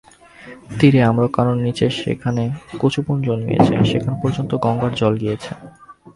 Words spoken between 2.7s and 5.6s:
কচুবন জন্মিয়াছে, যেখান পর্যন্ত গঙ্গার জল গিয়াছে।